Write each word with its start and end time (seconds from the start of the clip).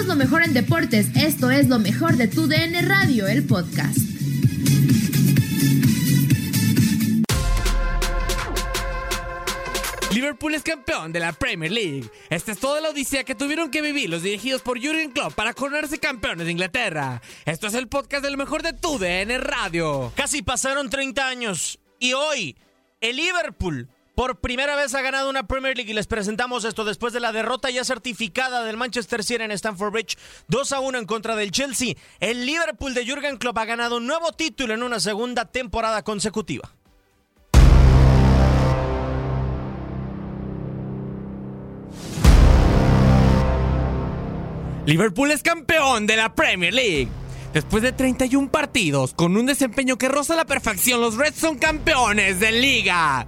Somos 0.00 0.16
lo 0.16 0.24
mejor 0.24 0.42
en 0.42 0.54
deportes. 0.54 1.08
Esto 1.14 1.50
es 1.50 1.68
lo 1.68 1.78
mejor 1.78 2.16
de 2.16 2.26
tu 2.26 2.46
DN 2.46 2.80
Radio, 2.80 3.28
el 3.28 3.44
podcast. 3.44 3.98
Liverpool 10.10 10.54
es 10.54 10.62
campeón 10.62 11.12
de 11.12 11.20
la 11.20 11.34
Premier 11.34 11.70
League. 11.70 12.08
Esta 12.30 12.52
es 12.52 12.58
toda 12.58 12.80
la 12.80 12.88
odisea 12.88 13.24
que 13.24 13.34
tuvieron 13.34 13.70
que 13.70 13.82
vivir 13.82 14.08
los 14.08 14.22
dirigidos 14.22 14.62
por 14.62 14.80
Jurgen 14.80 15.10
Klopp 15.10 15.34
para 15.34 15.52
coronarse 15.52 15.98
campeones 15.98 16.46
de 16.46 16.52
Inglaterra. 16.52 17.20
Esto 17.44 17.66
es 17.66 17.74
el 17.74 17.86
podcast 17.86 18.24
de 18.24 18.30
lo 18.30 18.38
mejor 18.38 18.62
de 18.62 18.72
tu 18.72 18.98
DN 18.98 19.36
Radio. 19.36 20.14
Casi 20.16 20.40
pasaron 20.40 20.88
30 20.88 21.28
años 21.28 21.78
y 21.98 22.14
hoy 22.14 22.56
el 23.02 23.16
Liverpool 23.16 23.90
por 24.20 24.38
primera 24.38 24.76
vez 24.76 24.94
ha 24.94 25.00
ganado 25.00 25.30
una 25.30 25.46
Premier 25.46 25.74
League 25.74 25.90
y 25.90 25.94
les 25.94 26.06
presentamos 26.06 26.66
esto 26.66 26.84
después 26.84 27.14
de 27.14 27.20
la 27.20 27.32
derrota 27.32 27.70
ya 27.70 27.84
certificada 27.84 28.64
del 28.64 28.76
Manchester 28.76 29.24
City 29.24 29.44
en 29.44 29.50
Stamford 29.50 29.92
Bridge 29.92 30.18
2 30.48 30.72
a 30.72 30.80
1 30.80 30.98
en 30.98 31.06
contra 31.06 31.36
del 31.36 31.50
Chelsea. 31.50 31.94
El 32.18 32.44
Liverpool 32.44 32.92
de 32.92 33.08
Jurgen 33.08 33.38
Klopp 33.38 33.56
ha 33.56 33.64
ganado 33.64 33.96
un 33.96 34.06
nuevo 34.06 34.32
título 34.32 34.74
en 34.74 34.82
una 34.82 35.00
segunda 35.00 35.46
temporada 35.46 36.04
consecutiva. 36.04 36.70
Liverpool 44.84 45.30
es 45.30 45.42
campeón 45.42 46.06
de 46.06 46.16
la 46.16 46.34
Premier 46.34 46.74
League. 46.74 47.08
Después 47.54 47.82
de 47.82 47.92
31 47.92 48.50
partidos, 48.50 49.14
con 49.14 49.34
un 49.38 49.46
desempeño 49.46 49.96
que 49.96 50.10
roza 50.10 50.36
la 50.36 50.44
perfección, 50.44 51.00
los 51.00 51.16
Reds 51.16 51.38
son 51.38 51.56
campeones 51.56 52.38
de 52.38 52.52
liga. 52.52 53.26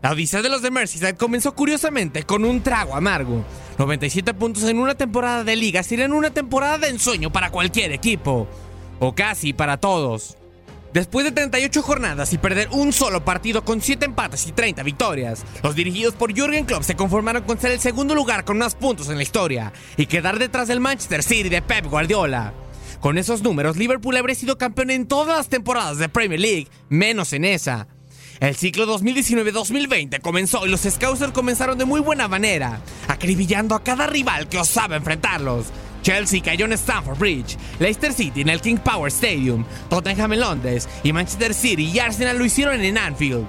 La 0.00 0.12
odisea 0.12 0.42
de 0.42 0.48
los 0.48 0.62
de 0.62 0.70
Merseyside 0.70 1.16
comenzó 1.16 1.54
curiosamente 1.54 2.22
con 2.22 2.44
un 2.44 2.62
trago 2.62 2.94
amargo. 2.94 3.44
97 3.78 4.32
puntos 4.34 4.64
en 4.64 4.78
una 4.78 4.94
temporada 4.94 5.42
de 5.42 5.56
liga 5.56 5.82
serían 5.82 6.12
una 6.12 6.30
temporada 6.30 6.78
de 6.78 6.88
ensueño 6.88 7.32
para 7.32 7.50
cualquier 7.50 7.90
equipo. 7.92 8.46
O 9.00 9.14
casi 9.14 9.52
para 9.52 9.76
todos. 9.76 10.36
Después 10.92 11.24
de 11.24 11.32
38 11.32 11.82
jornadas 11.82 12.32
y 12.32 12.38
perder 12.38 12.68
un 12.70 12.92
solo 12.92 13.24
partido 13.24 13.64
con 13.64 13.80
7 13.80 14.06
empates 14.06 14.46
y 14.46 14.52
30 14.52 14.82
victorias, 14.84 15.44
los 15.62 15.74
dirigidos 15.74 16.14
por 16.14 16.32
Jürgen 16.32 16.64
Klopp 16.64 16.82
se 16.82 16.96
conformaron 16.96 17.42
con 17.42 17.60
ser 17.60 17.72
el 17.72 17.80
segundo 17.80 18.14
lugar 18.14 18.44
con 18.44 18.56
más 18.56 18.74
puntos 18.74 19.08
en 19.10 19.16
la 19.16 19.22
historia 19.22 19.72
y 19.96 20.06
quedar 20.06 20.38
detrás 20.38 20.68
del 20.68 20.80
Manchester 20.80 21.22
City 21.22 21.48
de 21.48 21.60
Pep 21.60 21.86
Guardiola. 21.86 22.54
Con 23.00 23.18
esos 23.18 23.42
números, 23.42 23.76
Liverpool 23.76 24.16
habría 24.16 24.34
sido 24.34 24.58
campeón 24.58 24.90
en 24.90 25.06
todas 25.06 25.36
las 25.36 25.48
temporadas 25.48 25.98
de 25.98 26.08
Premier 26.08 26.40
League, 26.40 26.68
menos 26.88 27.32
en 27.32 27.44
esa. 27.44 27.86
El 28.40 28.54
ciclo 28.54 28.86
2019-2020 28.86 30.20
comenzó 30.20 30.64
y 30.64 30.70
los 30.70 30.82
Scousers 30.82 31.32
comenzaron 31.32 31.76
de 31.76 31.84
muy 31.84 32.00
buena 32.00 32.28
manera, 32.28 32.80
acribillando 33.08 33.74
a 33.74 33.82
cada 33.82 34.06
rival 34.06 34.48
que 34.48 34.58
osaba 34.58 34.94
enfrentarlos. 34.94 35.66
Chelsea 36.02 36.40
cayó 36.40 36.66
en 36.66 36.74
Stamford 36.74 37.18
Bridge, 37.18 37.56
Leicester 37.80 38.12
City 38.12 38.42
en 38.42 38.48
el 38.48 38.60
King 38.60 38.76
Power 38.76 39.08
Stadium, 39.10 39.64
Tottenham 39.90 40.34
en 40.34 40.40
Londres 40.40 40.88
y 41.02 41.12
Manchester 41.12 41.52
City 41.52 41.90
y 41.92 41.98
Arsenal 41.98 42.38
lo 42.38 42.44
hicieron 42.44 42.80
en 42.80 42.96
Anfield. 42.96 43.44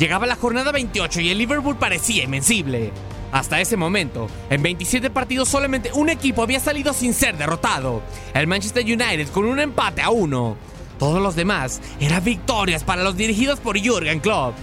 Llegaba 0.00 0.26
la 0.26 0.34
jornada 0.34 0.72
28 0.72 1.20
y 1.20 1.30
el 1.30 1.38
Liverpool 1.38 1.76
parecía 1.76 2.24
invencible. 2.24 2.90
Hasta 3.30 3.60
ese 3.60 3.76
momento, 3.76 4.28
en 4.50 4.62
27 4.62 5.10
partidos 5.10 5.48
solamente 5.48 5.92
un 5.92 6.08
equipo 6.08 6.42
había 6.42 6.58
salido 6.58 6.92
sin 6.92 7.14
ser 7.14 7.36
derrotado, 7.36 8.02
el 8.34 8.48
Manchester 8.48 8.84
United 8.84 9.28
con 9.28 9.44
un 9.44 9.60
empate 9.60 10.02
a 10.02 10.10
uno. 10.10 10.56
Todos 10.98 11.20
los 11.20 11.36
demás 11.36 11.80
eran 12.00 12.24
victorias 12.24 12.84
para 12.84 13.02
los 13.02 13.16
dirigidos 13.16 13.60
por 13.60 13.78
Jurgen 13.78 14.20
Klopp. 14.20 14.54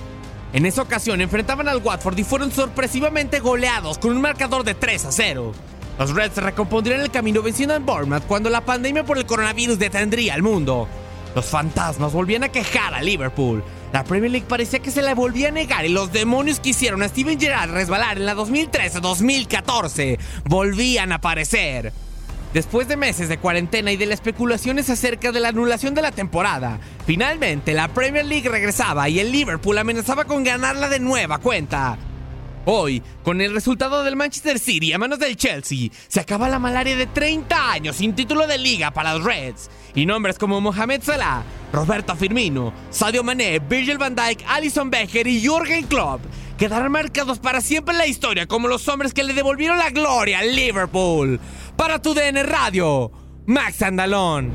En 0.54 0.66
esa 0.66 0.82
ocasión 0.82 1.22
enfrentaban 1.22 1.68
al 1.68 1.82
Watford 1.82 2.18
y 2.18 2.24
fueron 2.24 2.52
sorpresivamente 2.52 3.40
goleados 3.40 3.98
con 3.98 4.12
un 4.12 4.22
marcador 4.22 4.64
de 4.64 4.74
3 4.74 5.06
a 5.06 5.12
0. 5.12 5.54
Los 5.98 6.14
Reds 6.14 6.38
recompondrían 6.38 7.02
el 7.02 7.12
camino 7.12 7.42
venciendo 7.42 7.76
en 7.76 7.86
Bournemouth 7.86 8.26
cuando 8.28 8.50
la 8.50 8.62
pandemia 8.62 9.06
por 9.06 9.18
el 9.18 9.26
coronavirus 9.26 9.80
detendría 9.80 10.34
al 10.34 10.42
mundo. 10.42 10.88
Los 11.36 11.46
fantasmas 11.46 12.12
volvían 12.12 12.44
a 12.44 12.50
quejar 12.50 12.94
a 12.94 13.02
Liverpool. 13.02 13.64
La 13.94 14.04
Premier 14.04 14.32
League 14.32 14.48
parecía 14.48 14.80
que 14.80 14.92
se 14.92 15.02
la 15.02 15.16
volvía 15.16 15.50
a 15.50 15.52
negar 15.52 15.86
y 15.86 15.90
los 15.90 16.12
demonios 16.12 16.60
que 16.60 16.70
hicieron 16.70 17.04
a 17.04 17.08
Steven 17.08 17.40
Gerrard 17.40 17.72
resbalar 17.72 18.18
en 18.18 18.26
la 18.26 18.36
2013-2014 18.36 20.18
volvían 20.46 21.12
a 21.12 21.16
aparecer. 21.16 21.94
Después 22.54 22.90
de 22.90 22.98
meses 22.98 23.30
de 23.30 23.38
cuarentena 23.38 23.94
y 23.94 23.98
de 23.98 24.06
las 24.06 24.16
especulaciones 24.16 24.90
acerca 24.90 25.32
de 25.32 25.40
la 25.40 25.50
anulación 25.50 25.94
de 25.94 26.02
la 26.02 26.12
temporada, 26.12 26.80
finalmente 27.06 27.74
la 27.74 27.88
Premier 27.88 28.26
League 28.26 28.50
regresaba 28.50 29.08
y 29.08 29.20
el 29.22 29.32
Liverpool 29.32 29.78
amenazaba 29.78 30.26
con 30.26 30.44
ganarla 30.44 30.90
de 30.90 31.00
nueva 31.00 31.38
cuenta. 31.38 31.98
Hoy, 32.66 33.02
con 33.24 33.40
el 33.40 33.54
resultado 33.54 34.04
del 34.04 34.18
Manchester 34.18 34.60
City 34.60 34.92
a 34.92 34.98
manos 34.98 35.18
del 35.20 35.38
Chelsea, 35.38 35.90
se 36.10 36.20
acaba 36.20 36.50
la 36.50 36.60
malaria 36.60 36.98
de 36.98 37.08
30 37.08 37.72
años 37.72 37.96
sin 37.96 38.14
título 38.14 38.46
de 38.46 38.58
liga 38.58 38.92
para 38.92 39.14
los 39.14 39.24
Reds. 39.24 39.70
Y 39.96 40.06
nombres 40.06 40.38
como 40.38 40.60
Mohamed 40.60 41.02
Salah, 41.02 41.44
Roberto 41.72 42.18
Firmino, 42.18 42.74
Sadio 42.90 43.24
Mané, 43.24 43.60
Virgil 43.60 43.98
van 43.98 44.14
Dijk, 44.14 44.44
Alison 44.46 44.90
Becker 44.90 45.26
y 45.26 45.42
Jürgen 45.42 45.86
Klopp 45.86 46.22
quedarán 46.62 46.92
marcados 46.92 47.40
para 47.40 47.60
siempre 47.60 47.94
en 47.94 47.98
la 47.98 48.06
historia 48.06 48.46
como 48.46 48.68
los 48.68 48.88
hombres 48.88 49.16
que 49.16 49.24
le 49.24 49.34
devolvieron 49.34 49.80
la 49.80 49.90
gloria 49.90 50.38
al 50.38 50.56
Liverpool. 50.56 51.40
Para 51.82 52.00
tu 52.00 52.14
DN 52.14 52.44
Radio, 52.44 53.12
Max 53.48 53.82
Andalón. 53.82 54.52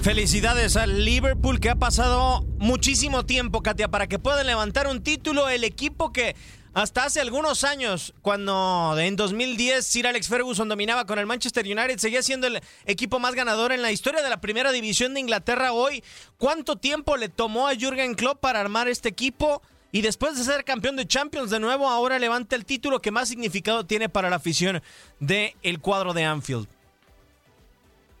Felicidades 0.00 0.76
al 0.76 1.04
Liverpool 1.04 1.58
que 1.58 1.70
ha 1.70 1.74
pasado 1.74 2.46
muchísimo 2.58 3.26
tiempo, 3.26 3.60
Katia, 3.60 3.88
para 3.88 4.06
que 4.06 4.20
puedan 4.20 4.46
levantar 4.46 4.86
un 4.86 5.02
título. 5.02 5.48
El 5.48 5.64
equipo 5.64 6.12
que 6.12 6.36
hasta 6.74 7.04
hace 7.04 7.20
algunos 7.20 7.64
años, 7.64 8.14
cuando 8.22 8.96
en 8.98 9.14
2010 9.14 9.86
Sir 9.86 10.06
Alex 10.06 10.28
Ferguson 10.28 10.68
dominaba 10.68 11.04
con 11.04 11.18
el 11.18 11.26
Manchester 11.26 11.66
United, 11.66 11.98
seguía 11.98 12.22
siendo 12.22 12.46
el 12.46 12.60
equipo 12.86 13.18
más 13.18 13.34
ganador 13.34 13.72
en 13.72 13.82
la 13.82 13.92
historia 13.92 14.22
de 14.22 14.30
la 14.30 14.40
primera 14.40 14.72
división 14.72 15.12
de 15.12 15.20
Inglaterra 15.20 15.72
hoy. 15.72 16.02
¿Cuánto 16.38 16.76
tiempo 16.76 17.18
le 17.18 17.28
tomó 17.28 17.68
a 17.68 17.74
Jürgen 17.74 18.14
Klopp 18.14 18.40
para 18.40 18.60
armar 18.60 18.88
este 18.88 19.10
equipo? 19.10 19.60
Y 19.90 20.00
después 20.00 20.38
de 20.38 20.44
ser 20.44 20.64
campeón 20.64 20.96
de 20.96 21.06
Champions 21.06 21.50
de 21.50 21.60
nuevo, 21.60 21.90
ahora 21.90 22.18
levanta 22.18 22.56
el 22.56 22.64
título 22.64 23.02
que 23.02 23.10
más 23.10 23.28
significado 23.28 23.84
tiene 23.84 24.08
para 24.08 24.30
la 24.30 24.36
afición 24.36 24.82
del 25.20 25.52
el 25.62 25.80
cuadro 25.80 26.14
de 26.14 26.24
Anfield. 26.24 26.66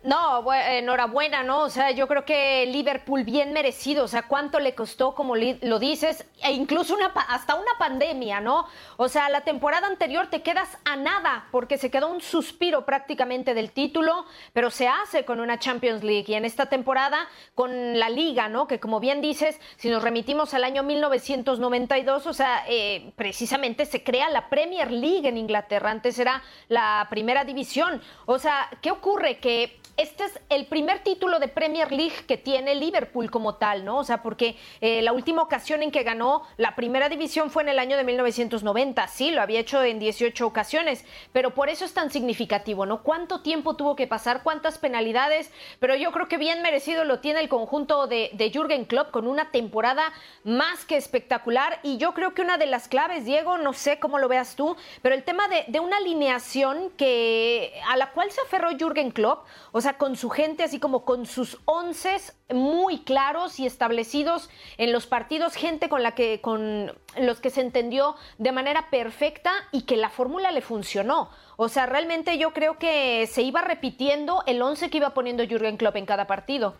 No, 0.04 0.52
enhorabuena, 0.52 1.44
¿no? 1.44 1.60
O 1.60 1.70
sea, 1.70 1.92
yo 1.92 2.08
creo 2.08 2.24
que 2.24 2.66
Liverpool 2.66 3.22
bien 3.22 3.52
merecido, 3.52 4.04
o 4.04 4.08
sea, 4.08 4.22
cuánto 4.22 4.58
le 4.58 4.74
costó, 4.74 5.14
como 5.14 5.36
lo 5.36 5.78
dices, 5.78 6.26
e 6.42 6.50
incluso 6.50 6.96
una, 6.96 7.12
hasta 7.28 7.54
una 7.54 7.70
pandemia, 7.78 8.40
¿no? 8.40 8.66
O 8.96 9.08
sea, 9.08 9.28
la 9.28 9.42
temporada 9.42 9.86
anterior 9.86 10.26
te 10.26 10.42
quedas 10.42 10.76
a 10.84 10.96
nada, 10.96 11.46
porque 11.52 11.78
se 11.78 11.92
quedó 11.92 12.08
un 12.08 12.20
suspiro 12.20 12.84
prácticamente 12.84 13.54
del 13.54 13.70
título, 13.70 14.26
pero 14.52 14.70
se 14.70 14.88
hace 14.88 15.24
con 15.24 15.38
una 15.38 15.60
Champions 15.60 16.02
League 16.02 16.24
y 16.26 16.34
en 16.34 16.46
esta 16.46 16.66
temporada 16.66 17.28
con 17.54 17.96
la 17.96 18.08
liga, 18.08 18.48
¿no? 18.48 18.66
Que 18.66 18.80
como 18.80 18.98
bien 18.98 19.20
dices, 19.20 19.60
si 19.76 19.88
nos 19.88 20.02
remitimos 20.02 20.52
al 20.52 20.64
año 20.64 20.82
1992, 20.82 22.26
o 22.26 22.34
sea, 22.34 22.64
eh, 22.66 23.12
precisamente 23.14 23.86
se 23.86 24.02
crea 24.02 24.30
la 24.30 24.48
Premier 24.48 24.90
League 24.90 25.28
en 25.28 25.38
Inglaterra, 25.38 25.92
antes 25.92 26.18
era 26.18 26.42
la 26.66 27.06
primera 27.08 27.44
división. 27.44 28.02
O 28.26 28.40
sea, 28.40 28.68
¿qué 28.80 28.90
ocurre? 28.90 29.38
Que 29.38 29.80
este 29.96 30.24
es 30.24 30.40
el 30.48 30.66
primer 30.66 31.00
título 31.00 31.38
de 31.38 31.48
Premier 31.48 31.92
League 31.92 32.24
que 32.26 32.38
tiene 32.38 32.74
Liverpool 32.74 33.30
como 33.30 33.56
tal, 33.56 33.84
¿no? 33.84 33.98
O 33.98 34.04
sea, 34.04 34.22
porque 34.22 34.56
eh, 34.80 35.02
la 35.02 35.12
última 35.12 35.42
ocasión 35.42 35.82
en 35.82 35.90
que 35.90 36.02
ganó 36.02 36.42
la 36.56 36.74
primera 36.74 37.10
división 37.10 37.50
fue 37.50 37.62
en 37.62 37.68
el 37.68 37.78
año 37.78 37.96
de 37.96 38.04
1990. 38.04 39.06
Sí, 39.08 39.30
lo 39.30 39.42
había 39.42 39.60
hecho 39.60 39.82
en 39.82 39.98
18 39.98 40.46
ocasiones, 40.46 41.04
pero 41.32 41.54
por 41.54 41.68
eso 41.68 41.84
es 41.84 41.92
tan 41.92 42.10
significativo, 42.10 42.86
¿no? 42.86 43.02
¿Cuánto 43.02 43.42
tiempo 43.42 43.76
tuvo 43.76 43.94
que 43.94 44.06
pasar? 44.06 44.42
¿Cuántas 44.42 44.78
penalidades? 44.78 45.50
Pero 45.78 45.94
yo 45.94 46.10
creo 46.10 46.26
que 46.26 46.38
bien 46.38 46.62
merecido 46.62 47.04
lo 47.04 47.20
tiene 47.20 47.40
el 47.40 47.50
conjunto 47.50 48.06
de, 48.06 48.30
Jürgen 48.52 48.86
Klopp 48.86 49.10
con 49.10 49.26
una 49.26 49.50
temporada 49.50 50.12
más 50.42 50.84
que 50.84 50.96
espectacular. 50.96 51.80
Y 51.82 51.98
yo 51.98 52.14
creo 52.14 52.32
que 52.34 52.42
una 52.42 52.56
de 52.56 52.66
las 52.66 52.88
claves, 52.88 53.24
Diego, 53.24 53.58
no 53.58 53.72
sé 53.74 53.98
cómo 53.98 54.18
lo 54.18 54.28
veas 54.28 54.56
tú, 54.56 54.74
pero 55.02 55.14
el 55.14 55.22
tema 55.22 55.48
de, 55.48 55.64
de 55.68 55.80
una 55.80 55.98
alineación 55.98 56.90
que, 56.96 57.74
a 57.88 57.96
la 57.96 58.10
cual 58.10 58.30
se 58.30 58.40
aferró 58.40 58.70
Jürgen 58.70 59.10
Klopp, 59.10 59.46
o 59.70 59.81
sea, 59.82 59.98
con 59.98 60.16
su 60.16 60.30
gente, 60.30 60.64
así 60.64 60.78
como 60.78 61.04
con 61.04 61.26
sus 61.26 61.58
once 61.66 62.16
muy 62.50 63.00
claros 63.00 63.60
y 63.60 63.66
establecidos 63.66 64.48
en 64.78 64.92
los 64.92 65.06
partidos, 65.06 65.54
gente 65.54 65.88
con 65.88 66.02
la 66.02 66.14
que, 66.14 66.40
con 66.40 66.92
los 67.18 67.40
que 67.40 67.50
se 67.50 67.60
entendió 67.60 68.16
de 68.38 68.52
manera 68.52 68.88
perfecta 68.90 69.52
y 69.72 69.82
que 69.82 69.96
la 69.96 70.08
fórmula 70.08 70.50
le 70.50 70.62
funcionó. 70.62 71.30
O 71.56 71.68
sea, 71.68 71.86
realmente 71.86 72.38
yo 72.38 72.52
creo 72.52 72.78
que 72.78 73.26
se 73.26 73.42
iba 73.42 73.60
repitiendo 73.60 74.42
el 74.46 74.62
once 74.62 74.88
que 74.88 74.98
iba 74.98 75.10
poniendo 75.10 75.44
Jürgen 75.44 75.76
Klopp 75.76 75.96
en 75.96 76.06
cada 76.06 76.26
partido. 76.26 76.74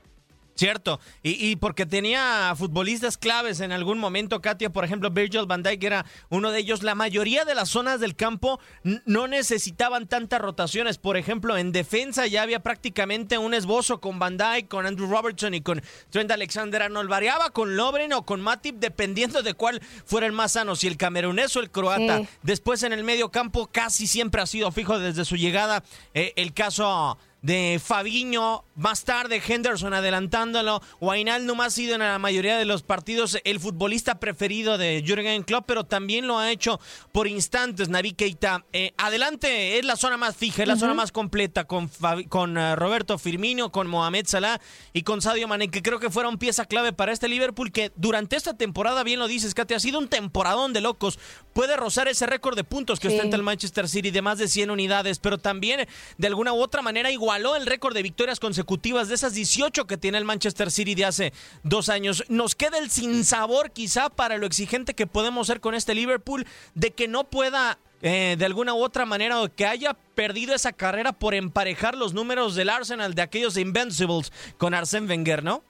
Cierto, 0.54 1.00
y, 1.22 1.56
porque 1.56 1.86
tenía 1.86 2.54
futbolistas 2.56 3.16
claves 3.16 3.60
en 3.60 3.72
algún 3.72 3.98
momento, 3.98 4.42
Katia, 4.42 4.70
por 4.70 4.84
ejemplo, 4.84 5.10
Virgil 5.10 5.46
van 5.46 5.62
Dijk 5.62 5.82
era 5.82 6.06
uno 6.28 6.50
de 6.50 6.60
ellos. 6.60 6.82
La 6.82 6.94
mayoría 6.94 7.44
de 7.44 7.54
las 7.54 7.70
zonas 7.70 8.00
del 8.00 8.14
campo 8.16 8.60
no 9.06 9.28
necesitaban 9.28 10.06
tantas 10.06 10.40
rotaciones. 10.40 10.98
Por 10.98 11.16
ejemplo, 11.16 11.56
en 11.56 11.72
defensa 11.72 12.26
ya 12.26 12.42
había 12.42 12.60
prácticamente 12.60 13.38
un 13.38 13.54
esbozo 13.54 14.00
con 14.00 14.18
Van 14.18 14.36
Dijk, 14.36 14.68
con 14.68 14.84
Andrew 14.84 15.08
Robertson 15.08 15.54
y 15.54 15.62
con 15.62 15.82
Trent 16.10 16.30
Alexander-Arnold. 16.30 17.08
Variaba 17.08 17.50
con 17.50 17.76
Lobren 17.76 18.12
o 18.12 18.24
con 18.24 18.40
Matip 18.40 18.76
dependiendo 18.76 19.42
de 19.42 19.54
cuál 19.54 19.80
fuera 20.04 20.26
el 20.26 20.32
más 20.32 20.52
sano, 20.52 20.76
si 20.76 20.86
el 20.86 20.98
camerunés 20.98 21.56
o 21.56 21.60
el 21.60 21.70
croata. 21.70 22.22
Después 22.42 22.82
en 22.82 22.92
el 22.92 23.04
medio 23.04 23.30
campo 23.30 23.68
casi 23.72 24.06
siempre 24.06 24.42
ha 24.42 24.46
sido 24.46 24.70
fijo 24.70 24.98
desde 24.98 25.24
su 25.24 25.36
llegada. 25.36 25.82
Eh, 26.14 26.34
el 26.36 26.52
caso 26.52 27.16
de 27.42 27.80
Fabiño, 27.84 28.64
más 28.76 29.04
tarde 29.04 29.42
Henderson 29.46 29.92
adelantándolo, 29.94 30.80
no 31.00 31.62
ha 31.62 31.70
sido 31.70 31.94
en 31.94 32.00
la 32.00 32.18
mayoría 32.18 32.56
de 32.56 32.64
los 32.64 32.82
partidos 32.82 33.38
el 33.44 33.60
futbolista 33.60 34.20
preferido 34.20 34.78
de 34.78 35.02
Jürgen 35.04 35.42
Klopp, 35.42 35.66
pero 35.66 35.84
también 35.84 36.26
lo 36.26 36.38
ha 36.38 36.50
hecho 36.50 36.80
por 37.10 37.26
instantes 37.26 37.88
Navi 37.88 38.12
Keita. 38.12 38.64
Eh, 38.72 38.94
adelante 38.96 39.78
es 39.78 39.84
la 39.84 39.96
zona 39.96 40.16
más 40.16 40.36
fija, 40.36 40.62
es 40.62 40.68
la 40.68 40.76
zona 40.76 40.94
más 40.94 41.12
completa 41.12 41.64
con, 41.64 41.90
con 42.28 42.56
eh, 42.56 42.76
Roberto 42.76 43.18
Firmino, 43.18 43.72
con 43.72 43.88
Mohamed 43.88 44.26
Salah 44.26 44.60
y 44.92 45.02
con 45.02 45.20
Sadio 45.20 45.48
Mane, 45.48 45.68
que 45.68 45.82
creo 45.82 45.98
que 45.98 46.10
fueron 46.10 46.38
pieza 46.38 46.66
clave 46.66 46.92
para 46.92 47.12
este 47.12 47.28
Liverpool 47.28 47.72
que 47.72 47.92
durante 47.96 48.36
esta 48.36 48.56
temporada, 48.56 49.02
bien 49.02 49.18
lo 49.18 49.26
dices, 49.26 49.54
Katy, 49.54 49.74
ha 49.74 49.80
sido 49.80 49.98
un 49.98 50.08
temporadón 50.08 50.72
de 50.72 50.80
locos. 50.80 51.18
Puede 51.52 51.76
rozar 51.76 52.08
ese 52.08 52.26
récord 52.26 52.56
de 52.56 52.64
puntos 52.64 53.00
que 53.00 53.08
ostenta 53.08 53.36
el 53.36 53.42
Manchester 53.42 53.88
City 53.88 54.10
de 54.10 54.22
más 54.22 54.38
de 54.38 54.48
100 54.48 54.70
unidades, 54.70 55.18
pero 55.18 55.38
también 55.38 55.86
de 56.18 56.26
alguna 56.26 56.52
u 56.52 56.60
otra 56.60 56.82
manera 56.82 57.10
igual 57.10 57.22
igualó 57.22 57.56
el 57.56 57.66
récord 57.66 57.94
de 57.94 58.02
victorias 58.02 58.40
consecutivas 58.40 59.08
de 59.08 59.14
esas 59.14 59.32
18 59.32 59.86
que 59.86 59.96
tiene 59.96 60.18
el 60.18 60.24
Manchester 60.24 60.70
City 60.70 60.94
de 60.94 61.04
hace 61.04 61.32
dos 61.62 61.88
años. 61.88 62.24
Nos 62.28 62.54
queda 62.54 62.78
el 62.78 62.90
sinsabor 62.90 63.70
quizá 63.70 64.10
para 64.10 64.36
lo 64.38 64.46
exigente 64.46 64.92
que 64.92 65.06
podemos 65.06 65.46
ser 65.46 65.60
con 65.60 65.74
este 65.74 65.94
Liverpool 65.94 66.46
de 66.74 66.90
que 66.90 67.08
no 67.08 67.24
pueda 67.24 67.78
eh, 68.02 68.34
de 68.36 68.44
alguna 68.44 68.74
u 68.74 68.82
otra 68.82 69.06
manera 69.06 69.40
o 69.40 69.48
que 69.48 69.64
haya 69.64 69.94
perdido 70.14 70.54
esa 70.54 70.72
carrera 70.72 71.12
por 71.12 71.34
emparejar 71.34 71.94
los 71.96 72.12
números 72.12 72.54
del 72.54 72.68
Arsenal 72.68 73.14
de 73.14 73.22
aquellos 73.22 73.56
Invincibles 73.56 74.32
con 74.58 74.74
Arsène 74.74 75.08
Wenger, 75.08 75.42
¿no? 75.42 75.62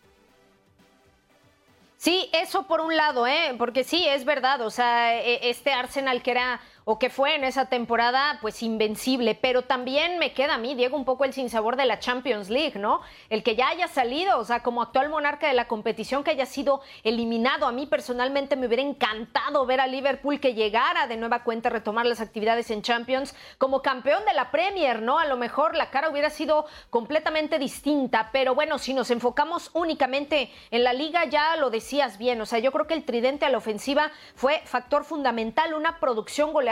Sí, 2.03 2.29
eso 2.33 2.65
por 2.65 2.81
un 2.81 2.97
lado, 2.97 3.29
¿eh? 3.29 3.55
porque 3.57 3.85
sí, 3.85 4.05
es 4.09 4.25
verdad, 4.25 4.61
o 4.63 4.71
sea, 4.71 5.23
e, 5.23 5.49
este 5.51 5.73
Arsenal 5.73 6.21
que 6.21 6.33
era 6.33 6.61
o 6.85 6.99
que 6.99 7.11
fue 7.11 7.35
en 7.35 7.45
esa 7.45 7.67
temporada 7.67 8.39
pues 8.41 8.63
invencible, 8.63 9.35
pero 9.35 9.63
también 9.63 10.19
me 10.19 10.33
queda 10.33 10.55
a 10.55 10.59
mí, 10.59 10.75
Diego, 10.75 10.97
un 10.97 11.05
poco 11.05 11.25
el 11.25 11.33
sinsabor 11.33 11.77
de 11.77 11.87
la 11.87 11.99
Champions 11.99 12.51
League, 12.51 12.79
¿no? 12.79 13.01
El 13.31 13.43
que 13.43 13.57
ya 13.57 13.69
haya 13.69 13.89
salido, 13.89 14.39
o 14.39 14.45
sea, 14.45 14.63
como 14.63 14.83
actual 14.83 15.09
monarca 15.09 15.47
de 15.47 15.55
la 15.55 15.69
competición, 15.69 16.25
que 16.25 16.33
haya 16.33 16.47
sido 16.47 16.81
eliminado. 17.05 17.67
A 17.67 17.73
mí 17.73 17.87
personalmente 17.87 18.57
me 18.57 18.67
hubiera 18.67 18.83
encantado 18.83 19.65
ver 19.67 19.81
a 19.81 19.87
Liverpool 19.87 20.41
que 20.41 20.55
llegara 20.55 21.07
de 21.07 21.17
nueva 21.17 21.45
cuenta 21.45 21.69
a 21.69 21.73
retomar 21.73 22.07
las 22.07 22.21
actividades 22.21 22.71
en 22.71 22.83
Champions 22.83 23.35
como 23.59 23.83
campeón 23.83 24.25
de 24.25 24.35
la 24.35 24.51
Premier, 24.51 25.03
¿no? 25.03 25.19
A 25.19 25.27
lo 25.27 25.37
mejor 25.37 25.77
la 25.77 25.91
cara 25.91 26.11
hubiera 26.11 26.31
sido 26.31 26.67
completamente 26.91 27.59
distinta, 27.59 28.31
pero 28.33 28.55
bueno, 28.55 28.79
si 28.79 28.95
nos 28.95 29.11
enfocamos 29.11 29.71
únicamente 29.73 30.51
en 30.71 30.85
la 30.85 30.93
liga, 30.93 31.25
ya 31.27 31.57
lo 31.57 31.71
decías 31.71 32.19
bien, 32.19 32.41
o 32.41 32.47
sea, 32.47 32.59
yo 32.59 32.73
creo 32.73 32.87
que 32.87 32.95
el 32.95 33.05
tridente 33.05 33.47
a 33.47 33.51
la 33.51 33.59
ofensiva 33.59 34.11
fue 34.35 34.61
factor 34.65 35.05
fundamental, 35.05 35.75
una 35.75 36.01
producción 36.01 36.53
goleadora 36.53 36.72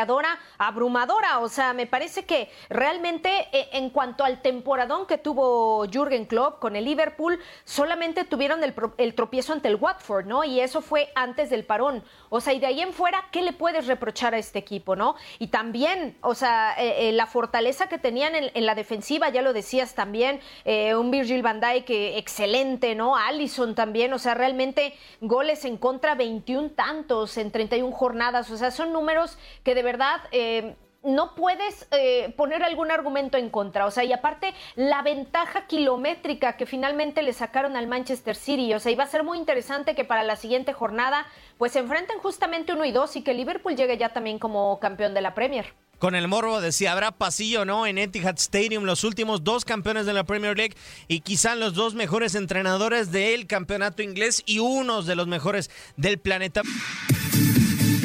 abrumadora. 0.58 1.40
O 1.40 1.48
sea, 1.48 1.72
me 1.72 1.86
parece 1.86 2.24
que 2.24 2.50
realmente 2.68 3.48
eh, 3.52 3.68
en 3.72 3.90
cuanto 3.90 4.24
al 4.24 4.42
temporadón 4.42 5.06
que 5.06 5.18
tuvo 5.18 5.86
Jürgen 5.86 6.26
Klopp 6.26 6.58
con 6.58 6.76
el 6.76 6.84
Liverpool, 6.84 7.38
solamente 7.64 8.24
tuvieron 8.24 8.60
el, 8.62 9.14
tropiezo 9.14 9.52
ante 9.52 9.68
el 9.68 9.76
Watford, 9.76 10.26
¿no? 10.26 10.44
Y 10.44 10.60
eso 10.60 10.80
fue 10.82 11.10
antes 11.14 11.50
del 11.50 11.64
parón. 11.64 12.02
O 12.28 12.40
sea, 12.40 12.52
y 12.52 12.60
de 12.60 12.66
ahí 12.66 12.80
en 12.80 12.92
fuera, 12.92 13.24
¿qué 13.30 13.42
le 13.42 13.52
puedes 13.52 13.86
reprochar 13.86 14.34
a 14.34 14.38
este 14.38 14.58
equipo, 14.58 14.96
no? 14.96 15.16
Y 15.38 15.48
también, 15.48 16.16
o 16.20 16.34
sea, 16.34 16.74
eh, 16.78 17.08
eh, 17.08 17.12
la 17.12 17.26
fortaleza 17.26 17.88
que 17.88 17.98
tenían 17.98 18.34
en, 18.34 18.66
la 18.66 18.74
defensiva, 18.74 19.30
ya 19.30 19.42
lo 19.42 19.52
decías 19.52 19.94
también, 19.94 20.40
un 20.66 21.10
Virgil 21.10 21.42
van 21.42 21.60
Dijk 21.60 21.88
excelente, 21.90 22.94
¿no? 22.94 23.16
Allison 23.16 23.74
también, 23.74 24.12
o 24.12 24.18
sea, 24.18 24.34
realmente 24.34 24.94
goles 25.20 25.64
en 25.64 25.76
contra 25.76 26.14
21 26.14 26.70
tantos 26.70 27.36
en 27.38 27.50
31 27.50 27.92
jornadas, 27.92 28.50
o 28.50 28.56
sea, 28.56 28.70
son 28.70 28.92
números 28.92 29.38
que 29.64 29.74
de 29.74 29.82
verdad... 29.92 30.20
Eh, 30.32 30.76
no 31.02 31.34
puedes 31.34 31.86
eh, 31.92 32.34
poner 32.36 32.62
algún 32.62 32.90
argumento 32.90 33.38
en 33.38 33.50
contra. 33.50 33.86
O 33.86 33.90
sea, 33.90 34.04
y 34.04 34.12
aparte, 34.12 34.54
la 34.76 35.02
ventaja 35.02 35.66
kilométrica 35.66 36.56
que 36.56 36.66
finalmente 36.66 37.22
le 37.22 37.32
sacaron 37.32 37.76
al 37.76 37.86
Manchester 37.86 38.36
City. 38.36 38.74
O 38.74 38.80
sea, 38.80 38.92
iba 38.92 39.04
a 39.04 39.08
ser 39.08 39.24
muy 39.24 39.38
interesante 39.38 39.94
que 39.94 40.04
para 40.04 40.22
la 40.22 40.36
siguiente 40.36 40.72
jornada, 40.72 41.26
pues 41.58 41.72
se 41.72 41.78
enfrenten 41.78 42.18
justamente 42.18 42.72
uno 42.72 42.84
y 42.84 42.92
dos 42.92 43.16
y 43.16 43.22
que 43.22 43.34
Liverpool 43.34 43.76
llegue 43.76 43.96
ya 43.96 44.10
también 44.10 44.38
como 44.38 44.78
campeón 44.78 45.14
de 45.14 45.22
la 45.22 45.34
Premier. 45.34 45.72
Con 45.98 46.14
el 46.14 46.28
morbo 46.28 46.62
de 46.62 46.72
si 46.72 46.86
habrá 46.86 47.10
pasillo 47.12 47.62
o 47.62 47.64
no 47.66 47.86
en 47.86 47.98
Etihad 47.98 48.36
Stadium, 48.38 48.84
los 48.84 49.04
últimos 49.04 49.44
dos 49.44 49.66
campeones 49.66 50.06
de 50.06 50.14
la 50.14 50.24
Premier 50.24 50.56
League 50.56 50.74
y 51.08 51.20
quizá 51.20 51.54
los 51.56 51.74
dos 51.74 51.94
mejores 51.94 52.34
entrenadores 52.34 53.12
del 53.12 53.46
campeonato 53.46 54.02
inglés 54.02 54.42
y 54.46 54.60
unos 54.60 55.06
de 55.06 55.14
los 55.14 55.26
mejores 55.26 55.70
del 55.98 56.18
planeta. 56.18 56.62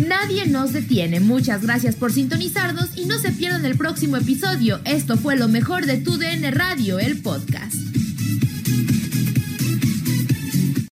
Nadie 0.08 0.46
nos 0.46 0.72
detiene. 0.72 1.20
Muchas 1.20 1.64
gracias 1.64 1.96
por 1.96 2.12
sintonizarnos 2.12 2.90
y 2.96 3.06
no 3.06 3.18
se 3.18 3.32
pierdan 3.32 3.66
el 3.66 3.76
próximo 3.76 4.18
episodio. 4.18 4.80
Esto 4.86 5.18
fue 5.18 5.36
lo 5.36 5.48
mejor 5.48 5.86
de 5.86 5.98
Tu 5.98 6.18
DN 6.18 6.52
Radio, 6.52 7.00
el 7.00 7.22
podcast. 7.22 7.85